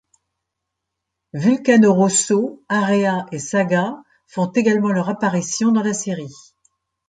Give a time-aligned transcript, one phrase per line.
[1.35, 6.33] Vulcano Rosso, Area et Sagat font également leur apparition dans la série.